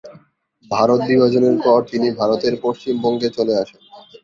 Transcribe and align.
ভারত 0.71 0.99
বিভাজনের 1.09 1.55
পর 1.65 1.79
তিনি 1.91 2.07
ভারতের 2.19 2.53
পশ্চিমবঙ্গে 2.63 3.29
চলে 3.37 3.53
আসেন। 3.61 3.81